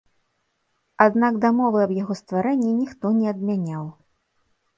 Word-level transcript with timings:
Аднак 1.05 1.33
дамовы 1.43 1.77
аб 1.83 1.91
яго 2.01 2.13
стварэнні 2.21 2.71
ніхто 2.81 3.05
не 3.19 3.27
адмяняў. 3.35 3.85